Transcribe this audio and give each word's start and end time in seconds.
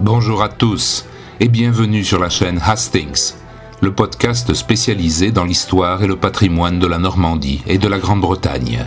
Bonjour 0.00 0.44
à 0.44 0.48
tous 0.48 1.06
et 1.40 1.48
bienvenue 1.48 2.04
sur 2.04 2.20
la 2.20 2.30
chaîne 2.30 2.60
Hastings, 2.64 3.32
le 3.80 3.92
podcast 3.92 4.54
spécialisé 4.54 5.32
dans 5.32 5.42
l'histoire 5.42 6.04
et 6.04 6.06
le 6.06 6.14
patrimoine 6.14 6.78
de 6.78 6.86
la 6.86 6.98
Normandie 6.98 7.62
et 7.66 7.78
de 7.78 7.88
la 7.88 7.98
Grande-Bretagne. 7.98 8.86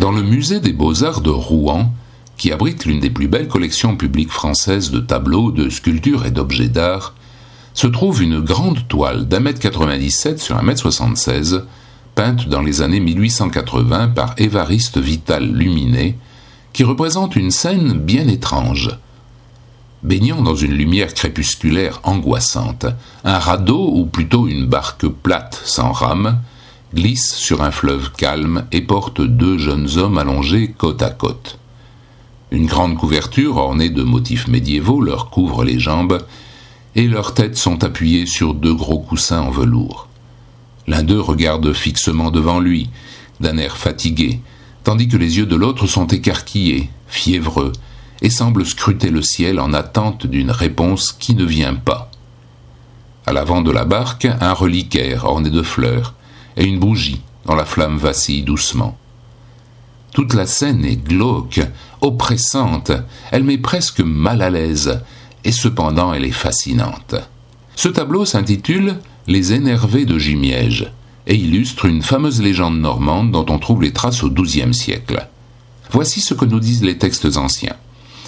Dans 0.00 0.10
le 0.10 0.22
musée 0.22 0.58
des 0.58 0.72
beaux-arts 0.72 1.20
de 1.20 1.30
Rouen, 1.30 1.92
qui 2.36 2.50
abrite 2.50 2.84
l'une 2.84 2.98
des 2.98 3.10
plus 3.10 3.28
belles 3.28 3.46
collections 3.46 3.96
publiques 3.96 4.32
françaises 4.32 4.90
de 4.90 4.98
tableaux, 4.98 5.52
de 5.52 5.70
sculptures 5.70 6.26
et 6.26 6.32
d'objets 6.32 6.68
d'art, 6.68 7.14
se 7.74 7.86
trouve 7.86 8.24
une 8.24 8.40
grande 8.40 8.88
toile 8.88 9.28
d'un 9.28 9.38
mètre 9.38 9.60
97 9.60 10.40
sur 10.40 10.56
un 10.56 10.62
mètre 10.62 10.80
76, 10.80 11.62
peinte 12.14 12.48
dans 12.48 12.60
les 12.60 12.82
années 12.82 13.00
1880 13.00 14.08
par 14.08 14.34
Évariste 14.38 14.98
Vital 14.98 15.50
Luminet, 15.50 16.16
qui 16.72 16.84
représente 16.84 17.36
une 17.36 17.50
scène 17.50 17.94
bien 17.94 18.28
étrange. 18.28 18.90
Baignant 20.02 20.42
dans 20.42 20.54
une 20.54 20.72
lumière 20.72 21.12
crépusculaire 21.12 22.00
angoissante, 22.04 22.86
un 23.24 23.38
radeau, 23.38 23.92
ou 23.94 24.06
plutôt 24.06 24.48
une 24.48 24.66
barque 24.66 25.06
plate 25.06 25.60
sans 25.64 25.92
rame, 25.92 26.40
glisse 26.94 27.34
sur 27.34 27.62
un 27.62 27.70
fleuve 27.70 28.10
calme 28.12 28.64
et 28.72 28.80
porte 28.80 29.20
deux 29.20 29.58
jeunes 29.58 29.88
hommes 29.98 30.18
allongés 30.18 30.68
côte 30.76 31.02
à 31.02 31.10
côte. 31.10 31.58
Une 32.50 32.66
grande 32.66 32.96
couverture 32.96 33.56
ornée 33.56 33.90
de 33.90 34.02
motifs 34.02 34.48
médiévaux 34.48 35.00
leur 35.00 35.30
couvre 35.30 35.64
les 35.64 35.78
jambes, 35.78 36.18
et 36.96 37.06
leurs 37.06 37.34
têtes 37.34 37.56
sont 37.56 37.84
appuyées 37.84 38.26
sur 38.26 38.54
deux 38.54 38.74
gros 38.74 38.98
coussins 38.98 39.40
en 39.40 39.50
velours. 39.50 40.09
L'un 40.86 41.02
d'eux 41.02 41.20
regarde 41.20 41.72
fixement 41.72 42.30
devant 42.30 42.60
lui, 42.60 42.90
d'un 43.40 43.56
air 43.58 43.76
fatigué, 43.76 44.40
tandis 44.84 45.08
que 45.08 45.16
les 45.16 45.38
yeux 45.38 45.46
de 45.46 45.56
l'autre 45.56 45.86
sont 45.86 46.06
écarquillés, 46.06 46.90
fiévreux, 47.08 47.72
et 48.22 48.30
semblent 48.30 48.66
scruter 48.66 49.10
le 49.10 49.22
ciel 49.22 49.60
en 49.60 49.72
attente 49.72 50.26
d'une 50.26 50.50
réponse 50.50 51.12
qui 51.12 51.34
ne 51.34 51.44
vient 51.44 51.74
pas. 51.74 52.10
À 53.26 53.32
l'avant 53.32 53.62
de 53.62 53.70
la 53.70 53.84
barque, 53.84 54.26
un 54.40 54.52
reliquaire 54.52 55.24
orné 55.24 55.50
de 55.50 55.62
fleurs, 55.62 56.14
et 56.56 56.64
une 56.64 56.78
bougie 56.78 57.20
dont 57.46 57.54
la 57.54 57.64
flamme 57.64 57.96
vacille 57.96 58.42
doucement. 58.42 58.98
Toute 60.12 60.34
la 60.34 60.46
scène 60.46 60.84
est 60.84 60.96
glauque, 60.96 61.60
oppressante, 62.00 62.92
elle 63.30 63.44
met 63.44 63.58
presque 63.58 64.00
mal 64.00 64.42
à 64.42 64.50
l'aise, 64.50 65.00
et 65.44 65.52
cependant 65.52 66.12
elle 66.12 66.24
est 66.24 66.32
fascinante. 66.32 67.14
Ce 67.76 67.88
tableau 67.88 68.24
s'intitule 68.24 68.98
Les 69.30 69.52
énervés 69.52 70.06
de 70.06 70.18
Jumièges 70.18 70.92
et 71.28 71.36
illustre 71.36 71.84
une 71.84 72.02
fameuse 72.02 72.42
légende 72.42 72.80
normande 72.80 73.30
dont 73.30 73.46
on 73.48 73.60
trouve 73.60 73.80
les 73.80 73.92
traces 73.92 74.24
au 74.24 74.28
XIIe 74.28 74.74
siècle. 74.74 75.28
Voici 75.92 76.20
ce 76.20 76.34
que 76.34 76.44
nous 76.44 76.58
disent 76.58 76.82
les 76.82 76.98
textes 76.98 77.36
anciens. 77.36 77.76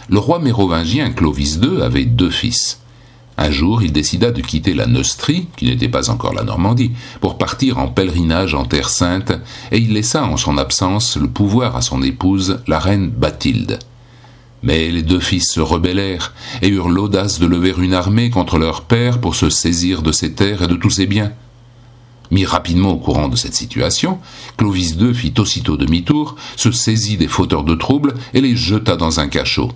Le 0.08 0.20
roi 0.20 0.38
mérovingien 0.38 1.10
Clovis 1.10 1.58
II 1.60 1.82
avait 1.82 2.04
deux 2.04 2.30
fils. 2.30 2.82
Un 3.36 3.50
jour, 3.50 3.82
il 3.82 3.90
décida 3.90 4.30
de 4.30 4.42
quitter 4.42 4.74
la 4.74 4.86
Neustrie, 4.86 5.48
qui 5.56 5.64
n'était 5.64 5.88
pas 5.88 6.08
encore 6.08 6.34
la 6.34 6.44
Normandie, 6.44 6.92
pour 7.20 7.36
partir 7.36 7.78
en 7.78 7.88
pèlerinage 7.88 8.54
en 8.54 8.64
Terre 8.64 8.88
Sainte, 8.88 9.32
et 9.72 9.78
il 9.78 9.94
laissa 9.94 10.22
en 10.22 10.36
son 10.36 10.56
absence 10.56 11.16
le 11.16 11.26
pouvoir 11.26 11.74
à 11.74 11.82
son 11.82 12.00
épouse, 12.04 12.60
la 12.68 12.78
reine 12.78 13.08
Bathilde. 13.08 13.80
Mais 14.62 14.90
les 14.90 15.02
deux 15.02 15.20
fils 15.20 15.50
se 15.50 15.60
rebellèrent 15.60 16.32
et 16.62 16.68
eurent 16.68 16.88
l'audace 16.88 17.38
de 17.38 17.46
lever 17.46 17.74
une 17.76 17.94
armée 17.94 18.30
contre 18.30 18.58
leur 18.58 18.82
père 18.82 19.20
pour 19.20 19.34
se 19.34 19.50
saisir 19.50 20.02
de 20.02 20.12
ses 20.12 20.32
terres 20.32 20.62
et 20.62 20.68
de 20.68 20.76
tous 20.76 20.90
ses 20.90 21.06
biens. 21.06 21.32
Mis 22.30 22.46
rapidement 22.46 22.92
au 22.92 22.96
courant 22.96 23.28
de 23.28 23.36
cette 23.36 23.54
situation, 23.54 24.18
Clovis 24.56 24.96
II 24.98 25.14
fit 25.14 25.34
aussitôt 25.38 25.76
demi-tour, 25.76 26.36
se 26.56 26.72
saisit 26.72 27.18
des 27.18 27.28
fauteurs 27.28 27.64
de 27.64 27.74
troubles 27.74 28.14
et 28.32 28.40
les 28.40 28.56
jeta 28.56 28.96
dans 28.96 29.20
un 29.20 29.28
cachot. 29.28 29.70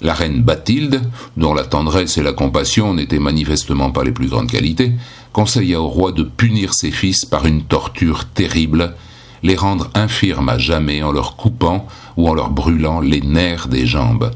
La 0.00 0.14
reine 0.14 0.42
Bathilde, 0.42 1.02
dont 1.36 1.54
la 1.54 1.64
tendresse 1.64 2.18
et 2.18 2.22
la 2.22 2.32
compassion 2.32 2.94
n'étaient 2.94 3.18
manifestement 3.18 3.90
pas 3.90 4.04
les 4.04 4.12
plus 4.12 4.28
grandes 4.28 4.50
qualités, 4.50 4.92
conseilla 5.32 5.80
au 5.80 5.88
roi 5.88 6.12
de 6.12 6.22
punir 6.22 6.72
ses 6.72 6.92
fils 6.92 7.24
par 7.24 7.46
une 7.46 7.64
torture 7.64 8.24
terrible, 8.26 8.94
les 9.42 9.56
rendre 9.56 9.90
infirmes 9.94 10.48
à 10.48 10.58
jamais 10.58 11.02
en 11.02 11.12
leur 11.12 11.36
coupant 11.36 11.86
ou 12.18 12.28
en 12.28 12.34
leur 12.34 12.50
brûlant 12.50 13.00
les 13.00 13.20
nerfs 13.20 13.68
des 13.68 13.86
jambes. 13.86 14.32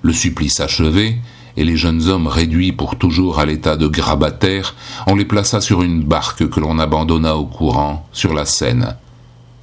Le 0.00 0.14
supplice 0.14 0.60
achevé, 0.60 1.18
et 1.56 1.62
les 1.62 1.76
jeunes 1.76 2.08
hommes 2.08 2.26
réduits 2.26 2.72
pour 2.72 2.96
toujours 2.96 3.38
à 3.38 3.44
l'état 3.44 3.76
de 3.76 3.86
grabataires, 3.86 4.74
on 5.06 5.14
les 5.14 5.26
plaça 5.26 5.60
sur 5.60 5.82
une 5.82 6.02
barque 6.02 6.48
que 6.48 6.60
l'on 6.60 6.78
abandonna 6.78 7.36
au 7.36 7.44
courant 7.44 8.08
sur 8.12 8.32
la 8.32 8.46
Seine. 8.46 8.96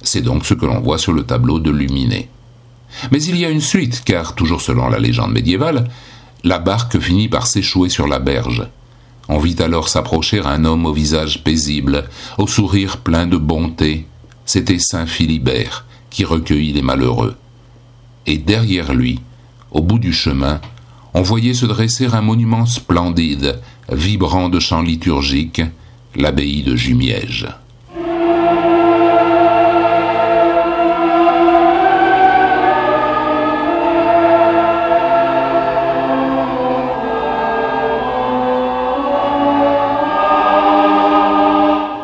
C'est 0.02 0.22
donc 0.22 0.46
ce 0.46 0.54
que 0.54 0.64
l'on 0.64 0.80
voit 0.80 0.96
sur 0.96 1.12
le 1.12 1.24
tableau 1.24 1.58
de 1.58 1.72
Luminé. 1.72 2.30
Mais 3.10 3.22
il 3.22 3.36
y 3.36 3.44
a 3.44 3.50
une 3.50 3.60
suite, 3.60 4.02
car, 4.04 4.36
toujours 4.36 4.60
selon 4.60 4.88
la 4.88 5.00
légende 5.00 5.32
médiévale, 5.32 5.88
la 6.44 6.60
barque 6.60 7.00
finit 7.00 7.28
par 7.28 7.48
s'échouer 7.48 7.88
sur 7.88 8.06
la 8.06 8.20
berge. 8.20 8.64
On 9.28 9.38
vit 9.38 9.60
alors 9.60 9.88
s'approcher 9.88 10.40
un 10.44 10.64
homme 10.64 10.86
au 10.86 10.92
visage 10.92 11.42
paisible, 11.42 12.04
au 12.38 12.46
sourire 12.46 12.98
plein 12.98 13.26
de 13.26 13.36
bonté. 13.36 14.06
C'était 14.44 14.78
Saint 14.78 15.06
Philibert, 15.06 15.84
qui 16.12 16.24
recueillit 16.24 16.74
les 16.74 16.82
malheureux. 16.82 17.34
Et 18.26 18.38
derrière 18.38 18.94
lui, 18.94 19.20
au 19.72 19.80
bout 19.80 19.98
du 19.98 20.12
chemin, 20.12 20.60
on 21.14 21.22
voyait 21.22 21.54
se 21.54 21.66
dresser 21.66 22.06
un 22.06 22.20
monument 22.20 22.66
splendide, 22.66 23.60
vibrant 23.90 24.48
de 24.48 24.60
chants 24.60 24.82
liturgiques, 24.82 25.62
l'abbaye 26.14 26.62
de 26.62 26.76
Jumièges. 26.76 27.48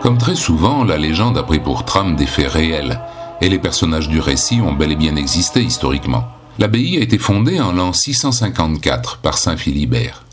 Comme 0.03 0.17
très 0.17 0.35
souvent, 0.35 0.85
la 0.85 0.97
légende 0.97 1.37
a 1.37 1.43
pris 1.43 1.61
pour 1.61 1.85
trame 1.85 2.17
des 2.17 2.27
faits 2.27 2.51
réels, 2.51 2.99
et 3.41 3.49
les 3.49 3.59
personnages 3.59 4.09
du 4.09 4.21
récit 4.21 4.61
ont 4.61 4.73
bel 4.73 4.93
et 4.93 4.97
bien 4.97 5.17
existé 5.17 5.63
historiquement. 5.63 6.29
L'abbaye 6.59 6.97
a 6.97 7.01
été 7.01 7.19
fondée 7.19 7.61
en 7.61 7.73
l'an 7.73 7.93
654 7.93 9.19
par 9.19 9.39
saint 9.39 9.57
Philibert. 9.57 10.25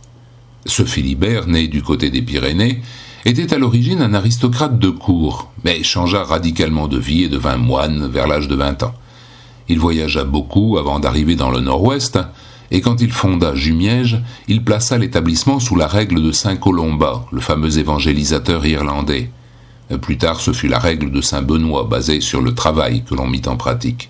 Ce 0.65 0.83
Philibert, 0.83 1.47
né 1.47 1.67
du 1.67 1.83
côté 1.83 2.09
des 2.09 2.23
Pyrénées, 2.23 2.81
était 3.25 3.53
à 3.53 3.57
l'origine 3.57 4.01
un 4.01 4.13
aristocrate 4.13 4.79
de 4.79 4.89
cour, 4.89 5.51
mais 5.63 5.83
changea 5.83 6.23
radicalement 6.23 6.87
de 6.87 6.97
vie 6.97 7.23
et 7.23 7.29
devint 7.29 7.57
moine 7.57 8.07
vers 8.07 8.27
l'âge 8.27 8.47
de 8.47 8.55
20 8.55 8.83
ans. 8.83 8.93
Il 9.67 9.79
voyagea 9.79 10.23
beaucoup 10.23 10.77
avant 10.77 10.99
d'arriver 10.99 11.35
dans 11.35 11.51
le 11.51 11.59
nord-ouest, 11.59 12.19
et 12.71 12.81
quand 12.81 13.01
il 13.01 13.11
fonda 13.11 13.55
Jumièges, 13.55 14.21
il 14.47 14.63
plaça 14.63 14.97
l'établissement 14.97 15.59
sous 15.59 15.75
la 15.75 15.87
règle 15.87 16.21
de 16.23 16.31
Saint 16.31 16.55
Colomba, 16.55 17.25
le 17.31 17.41
fameux 17.41 17.77
évangélisateur 17.77 18.65
irlandais. 18.65 19.29
Plus 20.01 20.17
tard, 20.17 20.39
ce 20.39 20.51
fut 20.51 20.67
la 20.67 20.79
règle 20.79 21.11
de 21.11 21.21
Saint 21.21 21.43
Benoît, 21.43 21.83
basée 21.83 22.21
sur 22.21 22.41
le 22.41 22.55
travail 22.55 23.03
que 23.03 23.13
l'on 23.13 23.27
mit 23.27 23.43
en 23.45 23.55
pratique. 23.55 24.09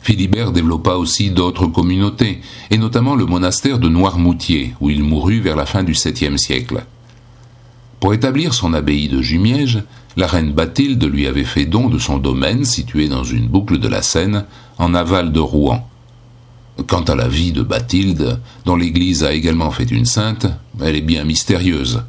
Philibert 0.00 0.52
développa 0.52 0.96
aussi 0.96 1.30
d'autres 1.30 1.66
communautés, 1.66 2.40
et 2.70 2.76
notamment 2.76 3.14
le 3.14 3.24
monastère 3.24 3.78
de 3.78 3.88
Noirmoutier, 3.88 4.74
où 4.80 4.90
il 4.90 5.02
mourut 5.02 5.40
vers 5.40 5.56
la 5.56 5.64
fin 5.64 5.82
du 5.82 5.94
septième 5.94 6.38
siècle. 6.38 6.84
Pour 8.00 8.12
établir 8.12 8.52
son 8.52 8.74
abbaye 8.74 9.08
de 9.08 9.22
Jumièges, 9.22 9.82
la 10.16 10.26
reine 10.26 10.52
Bathilde 10.52 11.02
lui 11.04 11.26
avait 11.26 11.44
fait 11.44 11.64
don 11.64 11.88
de 11.88 11.98
son 11.98 12.18
domaine 12.18 12.64
situé 12.64 13.08
dans 13.08 13.24
une 13.24 13.48
boucle 13.48 13.78
de 13.78 13.88
la 13.88 14.02
Seine, 14.02 14.44
en 14.76 14.92
aval 14.92 15.32
de 15.32 15.40
Rouen. 15.40 15.88
Quant 16.86 17.02
à 17.02 17.14
la 17.14 17.28
vie 17.28 17.52
de 17.52 17.62
Bathilde, 17.62 18.40
dont 18.66 18.76
l'Église 18.76 19.24
a 19.24 19.32
également 19.32 19.70
fait 19.70 19.90
une 19.90 20.04
sainte, 20.04 20.46
elle 20.82 20.96
est 20.96 21.00
bien 21.00 21.24
mystérieuse. 21.24 22.02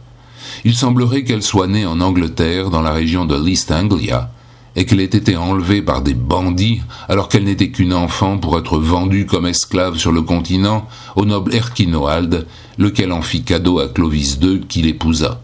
Il 0.64 0.76
semblerait 0.76 1.24
qu'elle 1.24 1.44
soit 1.44 1.68
née 1.68 1.86
en 1.86 2.00
Angleterre, 2.02 2.70
dans 2.70 2.82
la 2.82 2.94
région 2.94 3.26
de 3.26 3.36
l'East 3.36 3.72
Anglia, 3.72 4.32
et 4.76 4.86
qu'elle 4.86 5.00
ait 5.00 5.06
été 5.06 5.38
enlevée 5.38 5.82
par 5.82 6.02
des 6.02 6.14
bandits 6.14 6.82
alors 7.08 7.30
qu'elle 7.30 7.46
n'était 7.46 7.70
qu'une 7.70 7.94
enfant 7.94 8.38
pour 8.38 8.58
être 8.58 8.78
vendue 8.78 9.26
comme 9.26 9.46
esclave 9.46 9.98
sur 9.98 10.12
le 10.12 10.22
continent 10.22 10.88
au 11.16 11.26
noble 11.26 11.56
Erquinoald, 11.56 12.46
lequel 12.78 13.12
en 13.12 13.22
fit 13.22 13.44
cadeau 13.44 13.80
à 13.80 13.88
Clovis 13.88 14.38
II 14.42 14.62
qui 14.68 14.82
l'épousa. 14.82 15.42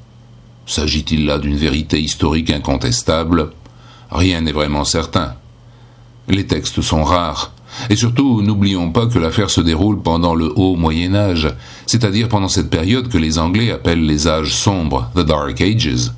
S'agit-il 0.65 1.25
là 1.25 1.38
d'une 1.38 1.56
vérité 1.56 2.00
historique 2.00 2.51
incontestable? 2.51 3.51
Rien 4.12 4.41
n'est 4.41 4.51
vraiment 4.51 4.83
certain. 4.83 5.36
Les 6.27 6.45
textes 6.45 6.81
sont 6.81 7.03
rares, 7.03 7.53
et 7.89 7.95
surtout, 7.95 8.41
n'oublions 8.41 8.91
pas 8.91 9.07
que 9.07 9.19
l'affaire 9.19 9.50
se 9.50 9.62
déroule 9.62 10.01
pendant 10.01 10.35
le 10.35 10.51
haut 10.56 10.75
Moyen 10.75 11.15
Âge, 11.15 11.50
c'est-à-dire 11.85 12.29
pendant 12.29 12.50
cette 12.50 12.69
période 12.69 13.07
que 13.07 13.18
les 13.18 13.39
Anglais 13.39 13.71
appellent 13.71 14.06
les 14.06 14.27
âges 14.27 14.53
sombres, 14.53 15.09
the 15.15 15.21
Dark 15.21 15.59
Ages, 15.62 16.12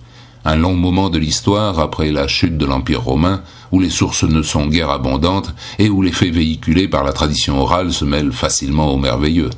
un 0.46 0.56
long 0.56 0.76
moment 0.76 1.10
de 1.10 1.20
l'histoire 1.20 1.80
après 1.80 2.12
la 2.12 2.28
chute 2.28 2.58
de 2.58 2.66
l'Empire 2.66 3.04
romain, 3.04 3.42
où 3.72 3.80
les 3.80 3.90
sources 3.90 4.24
ne 4.24 4.42
sont 4.42 4.68
guère 4.68 4.90
abondantes 4.90 5.54
et 5.80 5.90
où 5.90 6.02
les 6.02 6.12
faits 6.12 6.34
véhiculés 6.34 6.88
par 6.88 7.04
la 7.04 7.14
tradition 7.14 7.60
orale 7.60 7.94
se 7.94 8.06
mêlent 8.06 8.34
facilement 8.34 8.94
au 8.94 8.98
merveilleux. 8.98 9.50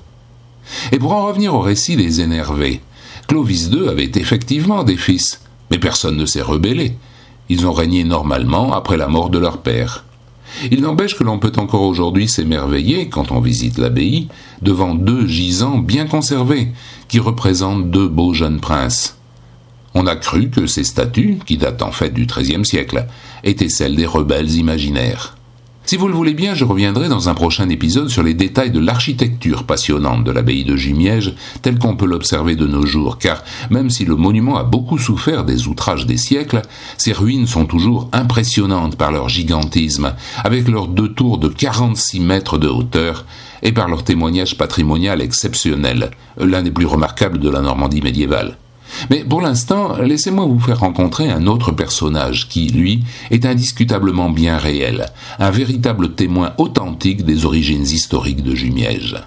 Et 0.91 0.99
pour 0.99 1.13
en 1.13 1.25
revenir 1.25 1.53
au 1.53 1.59
récit 1.59 1.95
des 1.95 2.21
énervés, 2.21 2.81
Clovis 3.27 3.69
II 3.71 3.87
avait 3.89 4.11
effectivement 4.15 4.83
des 4.83 4.97
fils, 4.97 5.41
mais 5.71 5.79
personne 5.79 6.17
ne 6.17 6.25
s'est 6.25 6.41
rebellé. 6.41 6.97
Ils 7.49 7.67
ont 7.67 7.73
régné 7.73 8.03
normalement 8.03 8.73
après 8.73 8.97
la 8.97 9.07
mort 9.07 9.29
de 9.29 9.39
leur 9.39 9.59
père. 9.59 10.04
Il 10.71 10.81
n'empêche 10.81 11.15
que 11.15 11.23
l'on 11.23 11.39
peut 11.39 11.51
encore 11.57 11.81
aujourd'hui 11.81 12.27
s'émerveiller, 12.27 13.09
quand 13.09 13.31
on 13.31 13.39
visite 13.39 13.77
l'abbaye, 13.77 14.27
devant 14.61 14.95
deux 14.95 15.27
gisants 15.27 15.77
bien 15.77 16.05
conservés, 16.05 16.69
qui 17.07 17.19
représentent 17.19 17.89
deux 17.91 18.07
beaux 18.07 18.33
jeunes 18.33 18.59
princes. 18.59 19.17
On 19.93 20.07
a 20.07 20.15
cru 20.15 20.49
que 20.49 20.67
ces 20.67 20.83
statues, 20.83 21.39
qui 21.45 21.57
datent 21.57 21.81
en 21.81 21.91
fait 21.91 22.09
du 22.09 22.25
XIIIe 22.25 22.65
siècle, 22.65 23.07
étaient 23.43 23.69
celles 23.69 23.95
des 23.95 24.05
rebelles 24.05 24.55
imaginaires. 24.55 25.34
Si 25.87 25.97
vous 25.97 26.07
le 26.07 26.15
voulez 26.15 26.33
bien, 26.33 26.55
je 26.55 26.65
reviendrai 26.65 27.09
dans 27.09 27.29
un 27.29 27.35
prochain 27.35 27.69
épisode 27.69 28.09
sur 28.09 28.23
les 28.23 28.33
détails 28.33 28.71
de 28.71 28.79
l'architecture 28.79 29.65
passionnante 29.65 30.23
de 30.23 30.31
l'abbaye 30.31 30.63
de 30.63 30.75
Jumièges, 30.75 31.35
telle 31.61 31.77
qu'on 31.77 31.95
peut 31.95 32.07
l'observer 32.07 32.55
de 32.55 32.65
nos 32.65 32.87
jours, 32.87 33.19
car 33.19 33.43
même 33.69 33.91
si 33.91 34.03
le 34.03 34.15
monument 34.15 34.57
a 34.57 34.63
beaucoup 34.63 34.97
souffert 34.97 35.45
des 35.45 35.67
outrages 35.67 36.07
des 36.07 36.17
siècles, 36.17 36.63
ses 36.97 37.13
ruines 37.13 37.45
sont 37.45 37.67
toujours 37.67 38.09
impressionnantes 38.13 38.95
par 38.95 39.11
leur 39.11 39.29
gigantisme, 39.29 40.15
avec 40.43 40.67
leurs 40.67 40.87
deux 40.87 41.09
tours 41.09 41.37
de 41.37 41.49
46 41.49 42.19
mètres 42.19 42.57
de 42.57 42.67
hauteur, 42.67 43.23
et 43.61 43.71
par 43.71 43.87
leur 43.87 44.03
témoignage 44.03 44.57
patrimonial 44.57 45.21
exceptionnel, 45.21 46.09
l'un 46.39 46.63
des 46.63 46.71
plus 46.71 46.87
remarquables 46.87 47.37
de 47.37 47.49
la 47.49 47.61
Normandie 47.61 48.01
médiévale. 48.01 48.57
Mais 49.09 49.23
pour 49.23 49.41
l'instant, 49.41 49.97
laissez-moi 50.01 50.45
vous 50.45 50.59
faire 50.59 50.79
rencontrer 50.79 51.29
un 51.29 51.47
autre 51.47 51.71
personnage 51.71 52.47
qui, 52.47 52.67
lui, 52.67 53.03
est 53.31 53.45
indiscutablement 53.45 54.29
bien 54.29 54.57
réel, 54.57 55.07
un 55.39 55.51
véritable 55.51 56.13
témoin 56.13 56.53
authentique 56.57 57.23
des 57.25 57.45
origines 57.45 57.83
historiques 57.83 58.43
de 58.43 58.55
Jumièges. 58.55 59.17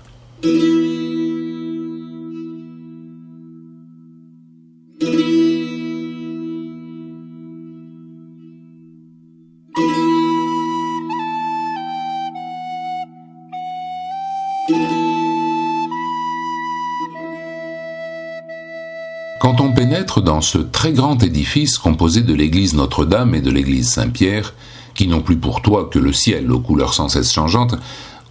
Quand 19.48 19.62
on 19.62 19.72
pénètre 19.72 20.20
dans 20.20 20.42
ce 20.42 20.58
très 20.58 20.92
grand 20.92 21.22
édifice 21.22 21.78
composé 21.78 22.20
de 22.20 22.34
l'église 22.34 22.74
Notre-Dame 22.74 23.34
et 23.34 23.40
de 23.40 23.50
l'église 23.50 23.88
Saint-Pierre, 23.88 24.52
qui 24.94 25.06
n'ont 25.08 25.22
plus 25.22 25.38
pour 25.38 25.62
toi 25.62 25.88
que 25.90 25.98
le 25.98 26.12
ciel 26.12 26.52
aux 26.52 26.60
couleurs 26.60 26.92
sans 26.92 27.08
cesse 27.08 27.32
changeantes, 27.32 27.74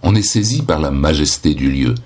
on 0.04 0.14
est 0.14 0.22
saisi 0.22 0.62
par 0.62 0.78
la 0.78 0.92
majesté 0.92 1.54
du 1.54 1.72
lieu. 1.72 1.96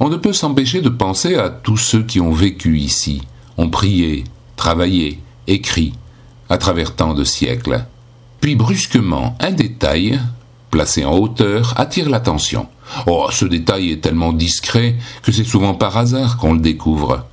On 0.00 0.10
ne 0.10 0.18
peut 0.18 0.34
s'empêcher 0.34 0.82
de 0.82 0.90
penser 0.90 1.36
à 1.36 1.48
tous 1.48 1.78
ceux 1.78 2.02
qui 2.02 2.20
ont 2.20 2.30
vécu 2.30 2.78
ici, 2.78 3.22
ont 3.56 3.70
prié, 3.70 4.24
travaillé, 4.56 5.18
écrit, 5.46 5.94
à 6.50 6.58
travers 6.58 6.94
tant 6.94 7.14
de 7.14 7.24
siècles. 7.24 7.86
Puis 8.42 8.54
brusquement, 8.54 9.34
un 9.40 9.52
détail, 9.52 10.20
placé 10.70 11.06
en 11.06 11.16
hauteur, 11.16 11.72
attire 11.78 12.10
l'attention. 12.10 12.68
Oh, 13.06 13.28
ce 13.30 13.46
détail 13.46 13.92
est 13.92 14.02
tellement 14.02 14.34
discret 14.34 14.96
que 15.22 15.32
c'est 15.32 15.42
souvent 15.42 15.72
par 15.72 15.96
hasard 15.96 16.36
qu'on 16.36 16.52
le 16.52 16.60
découvre 16.60 17.24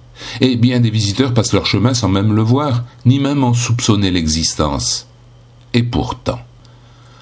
et 0.41 0.55
bien 0.55 0.79
des 0.79 0.89
visiteurs 0.89 1.33
passent 1.33 1.53
leur 1.53 1.65
chemin 1.65 1.93
sans 1.93 2.09
même 2.09 2.33
le 2.33 2.41
voir, 2.41 2.83
ni 3.05 3.19
même 3.19 3.43
en 3.43 3.53
soupçonner 3.53 4.11
l'existence. 4.11 5.07
Et 5.73 5.83
pourtant, 5.83 6.39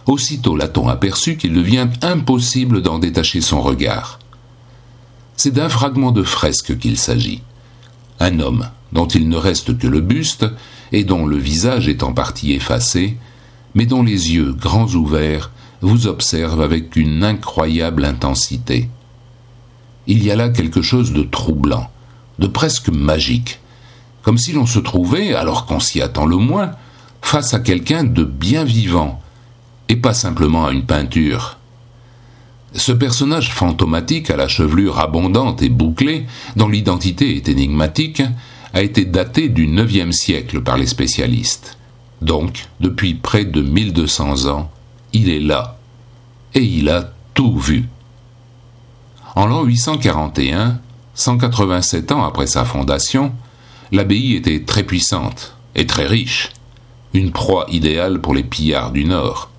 aussitôt 0.05 0.55
l'a-t-on 0.55 0.88
aperçu 0.88 1.38
qu'il 1.38 1.53
devient 1.53 1.88
impossible 2.01 2.81
d'en 2.81 2.99
détacher 2.99 3.41
son 3.41 3.61
regard. 3.61 4.19
C'est 5.35 5.51
d'un 5.51 5.69
fragment 5.69 6.11
de 6.11 6.23
fresque 6.23 6.77
qu'il 6.77 6.97
s'agit. 6.97 7.41
Un 8.19 8.39
homme 8.39 8.69
dont 8.94 9.07
il 9.07 9.29
ne 9.29 9.38
reste 9.38 9.77
que 9.77 9.88
le 9.88 10.01
buste 10.01 10.45
et 10.91 11.03
dont 11.03 11.25
le 11.25 11.38
visage 11.38 11.88
est 11.88 12.03
en 12.03 12.13
partie 12.13 12.53
effacé, 12.53 13.17
mais 13.75 13.85
dont 13.85 14.03
les 14.03 14.33
yeux 14.33 14.53
grands 14.53 14.88
ouverts 14.88 15.51
vous 15.81 16.07
observent 16.07 16.61
avec 16.61 16.95
une 16.95 17.23
incroyable 17.23 18.05
intensité. 18.05 18.89
Il 20.07 20.23
y 20.23 20.31
a 20.31 20.35
là 20.35 20.49
quelque 20.49 20.81
chose 20.81 21.11
de 21.11 21.23
troublant, 21.23 21.91
de 22.39 22.47
presque 22.47 22.89
magique, 22.89 23.59
comme 24.21 24.37
si 24.37 24.51
l'on 24.51 24.65
se 24.65 24.79
trouvait, 24.79 25.33
alors 25.33 25.65
qu'on 25.65 25.79
s'y 25.79 26.01
attend 26.01 26.25
le 26.25 26.37
moins, 26.37 26.71
face 27.21 27.53
à 27.53 27.59
quelqu'un 27.59 28.03
de 28.03 28.23
bien 28.23 28.63
vivant, 28.63 29.21
et 29.89 29.95
pas 29.95 30.13
simplement 30.13 30.65
à 30.65 30.71
une 30.71 30.85
peinture. 30.85 31.57
Ce 32.73 32.91
personnage 32.91 33.51
fantomatique 33.53 34.29
à 34.29 34.35
la 34.35 34.47
chevelure 34.47 34.99
abondante 34.99 35.61
et 35.61 35.69
bouclée, 35.69 36.25
dont 36.55 36.67
l'identité 36.67 37.35
est 37.35 37.49
énigmatique, 37.49 38.21
a 38.73 38.81
été 38.81 39.05
daté 39.05 39.49
du 39.49 39.65
IXe 39.65 40.15
siècle 40.15 40.61
par 40.61 40.77
les 40.77 40.87
spécialistes. 40.87 41.77
Donc, 42.21 42.67
depuis 42.79 43.13
près 43.15 43.45
de 43.45 43.61
1200 43.61 44.47
ans, 44.47 44.69
il 45.13 45.29
est 45.29 45.39
là, 45.39 45.79
et 46.53 46.63
il 46.63 46.89
a 46.89 47.13
tout 47.33 47.57
vu. 47.57 47.87
En 49.35 49.45
l'an 49.45 49.63
841, 49.63 50.79
187 51.17 52.11
ans 52.11 52.23
après 52.23 52.45
sa 52.45 52.63
fondation, 52.63 53.33
l'abbaye 53.91 54.35
était 54.35 54.61
très 54.61 54.83
puissante 54.83 55.55
et 55.75 55.87
très 55.87 56.05
riche, 56.05 56.51
une 57.13 57.31
proie 57.31 57.65
idéale 57.69 58.21
pour 58.21 58.35
les 58.35 58.43
pillards 58.43 58.91
du 58.91 59.03
Nord. 59.03 59.49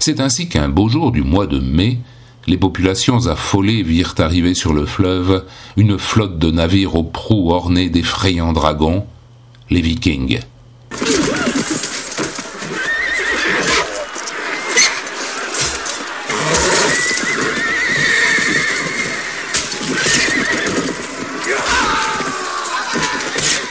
C'est 0.00 0.18
ainsi 0.18 0.48
qu'un 0.48 0.68
beau 0.68 0.88
jour 0.88 1.12
du 1.12 1.22
mois 1.22 1.46
de 1.46 1.60
mai, 1.60 1.98
les 2.46 2.56
populations 2.56 3.26
affolées 3.26 3.82
virent 3.82 4.14
arriver 4.18 4.54
sur 4.54 4.72
le 4.72 4.86
fleuve 4.86 5.44
une 5.76 5.98
flotte 5.98 6.38
de 6.38 6.50
navires 6.50 6.96
aux 6.96 7.04
proues 7.04 7.52
ornées 7.52 7.90
d'effrayants 7.90 8.54
dragons, 8.54 9.06
les 9.68 9.82
Vikings. 9.82 10.40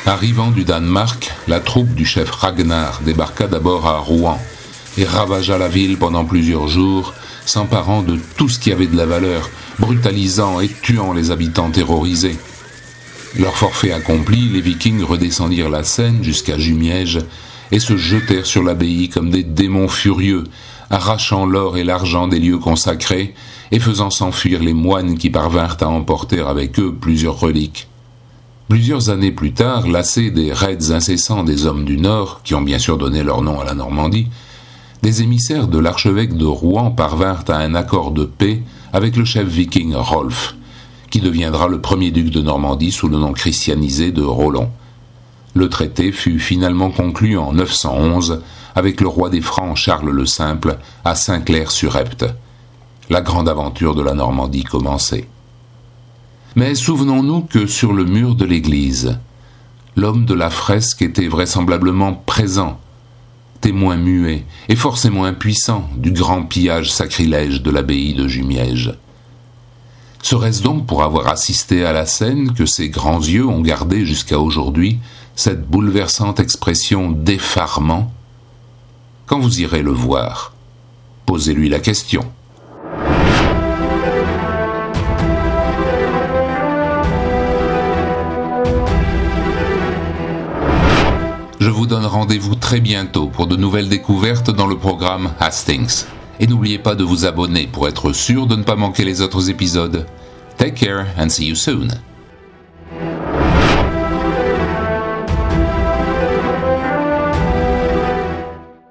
Arrivant 0.07 0.51
du 0.51 0.63
Danemark, 0.63 1.33
la 1.49 1.59
troupe 1.59 1.93
du 1.93 2.05
chef 2.05 2.31
Ragnar 2.31 3.01
débarqua 3.03 3.47
d'abord 3.47 3.87
à 3.87 3.97
Rouen 3.97 4.39
et 4.97 5.03
ravagea 5.03 5.57
la 5.57 5.67
ville 5.67 5.97
pendant 5.97 6.23
plusieurs 6.23 6.69
jours, 6.69 7.13
s'emparant 7.45 8.03
de 8.03 8.17
tout 8.37 8.47
ce 8.47 8.57
qui 8.57 8.71
avait 8.71 8.87
de 8.87 8.95
la 8.95 9.05
valeur, 9.05 9.49
brutalisant 9.79 10.61
et 10.61 10.69
tuant 10.69 11.11
les 11.11 11.29
habitants 11.29 11.71
terrorisés. 11.71 12.37
Leur 13.37 13.57
forfait 13.57 13.91
accompli, 13.91 14.47
les 14.47 14.61
Vikings 14.61 15.03
redescendirent 15.03 15.69
la 15.69 15.83
Seine 15.83 16.23
jusqu'à 16.23 16.57
Jumièges 16.57 17.19
et 17.73 17.79
se 17.79 17.97
jetèrent 17.97 18.45
sur 18.45 18.63
l'abbaye 18.63 19.09
comme 19.09 19.29
des 19.29 19.43
démons 19.43 19.89
furieux, 19.89 20.45
arrachant 20.89 21.45
l'or 21.45 21.75
et 21.75 21.83
l'argent 21.83 22.29
des 22.29 22.39
lieux 22.39 22.59
consacrés 22.59 23.33
et 23.73 23.79
faisant 23.79 24.09
s'enfuir 24.09 24.63
les 24.63 24.73
moines 24.73 25.17
qui 25.17 25.29
parvinrent 25.29 25.75
à 25.81 25.89
emporter 25.89 26.39
avec 26.39 26.79
eux 26.79 26.95
plusieurs 26.97 27.37
reliques. 27.37 27.89
Plusieurs 28.69 29.09
années 29.09 29.31
plus 29.31 29.53
tard, 29.53 29.87
lassés 29.87 30.29
des 30.29 30.51
raids 30.51 30.91
incessants 30.91 31.45
des 31.45 31.65
hommes 31.65 31.85
du 31.85 31.97
Nord, 31.97 32.41
qui 32.43 32.53
ont 32.53 32.61
bien 32.61 32.79
sûr 32.79 32.97
donné 32.97 33.23
leur 33.23 33.41
nom 33.41 33.61
à 33.61 33.63
la 33.63 33.73
Normandie, 33.73 34.27
des 35.01 35.21
émissaires 35.21 35.69
de 35.69 35.79
l'archevêque 35.79 36.35
de 36.35 36.45
Rouen 36.45 36.91
parvinrent 36.91 37.45
à 37.47 37.59
un 37.59 37.75
accord 37.75 38.11
de 38.11 38.25
paix 38.25 38.61
avec 38.91 39.15
le 39.15 39.23
chef 39.23 39.47
viking 39.47 39.93
Rolf, 39.95 40.57
qui 41.09 41.21
deviendra 41.21 41.69
le 41.69 41.79
premier 41.79 42.11
duc 42.11 42.29
de 42.29 42.41
Normandie 42.41 42.91
sous 42.91 43.07
le 43.07 43.17
nom 43.17 43.31
christianisé 43.31 44.11
de 44.11 44.23
Roland. 44.23 44.69
Le 45.53 45.69
traité 45.69 46.11
fut 46.11 46.39
finalement 46.39 46.91
conclu 46.91 47.37
en 47.37 47.53
911 47.53 48.41
avec 48.75 48.99
le 48.99 49.07
roi 49.07 49.29
des 49.29 49.41
Francs 49.41 49.77
Charles 49.77 50.09
le 50.09 50.25
Simple 50.25 50.77
à 51.05 51.15
Saint-Clair-sur-Epte. 51.15 52.25
La 53.09 53.21
grande 53.21 53.47
aventure 53.47 53.95
de 53.95 54.03
la 54.03 54.13
Normandie 54.13 54.65
commençait. 54.65 55.29
Mais 56.57 56.73
souvenons-nous 56.73 57.41
que 57.41 57.67
sur 57.67 57.93
le 57.93 58.03
mur 58.03 58.33
de 58.33 58.43
l'église, 58.43 59.19
l'homme 59.95 60.25
de 60.25 60.33
la 60.33 60.49
fresque 60.49 61.03
était 61.03 61.27
vraisemblablement 61.27 62.15
présent, 62.15 62.79
témoin 63.61 63.95
muet 63.95 64.43
et 64.67 64.75
forcément 64.75 65.25
impuissant 65.25 65.87
du 65.97 66.11
grand 66.11 66.41
pillage 66.41 66.91
sacrilège 66.91 67.61
de 67.61 67.69
l'abbaye 67.69 68.15
de 68.15 68.27
Jumièges. 68.27 68.97
Serait-ce 70.23 70.63
donc 70.63 70.87
pour 70.87 71.03
avoir 71.03 71.27
assisté 71.27 71.85
à 71.85 71.93
la 71.93 72.07
scène 72.07 72.51
que 72.53 72.65
ses 72.65 72.89
grands 72.89 73.21
yeux 73.21 73.45
ont 73.45 73.61
gardé 73.61 74.03
jusqu'à 74.03 74.39
aujourd'hui 74.39 74.97
cette 75.35 75.69
bouleversante 75.69 76.39
expression 76.39 77.11
d'effarement? 77.11 78.11
Quand 79.27 79.37
vous 79.37 79.61
irez 79.61 79.83
le 79.83 79.91
voir, 79.91 80.53
posez-lui 81.27 81.69
la 81.69 81.79
question. 81.79 82.25
Je 91.67 91.71
vous 91.73 91.85
donne 91.85 92.05
rendez-vous 92.05 92.55
très 92.55 92.79
bientôt 92.79 93.27
pour 93.27 93.45
de 93.45 93.57
nouvelles 93.57 93.89
découvertes 93.89 94.49
dans 94.51 94.67
le 94.67 94.77
programme 94.77 95.33
Hastings. 95.37 96.05
Et 96.39 96.47
n'oubliez 96.47 96.79
pas 96.79 96.95
de 96.95 97.03
vous 97.03 97.25
abonner 97.25 97.67
pour 97.67 97.89
être 97.89 98.13
sûr 98.13 98.47
de 98.47 98.55
ne 98.55 98.63
pas 98.63 98.77
manquer 98.77 99.03
les 99.03 99.19
autres 99.19 99.49
épisodes. 99.49 100.05
Take 100.57 100.75
care 100.75 101.07
and 101.19 101.27
see 101.27 101.45
you 101.45 101.55
soon. 101.55 101.89